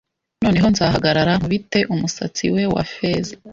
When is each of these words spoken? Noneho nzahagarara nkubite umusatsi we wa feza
Noneho 0.43 0.67
nzahagarara 0.73 1.33
nkubite 1.39 1.79
umusatsi 1.93 2.43
we 2.53 2.63
wa 2.73 2.83
feza 2.93 3.33